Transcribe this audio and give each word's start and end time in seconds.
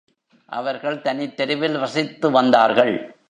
அவர்கள் 0.45 1.01
தனித்தெருவில் 1.01 1.79
வசித்து 1.79 2.31
வந்தார்கள். 2.31 3.15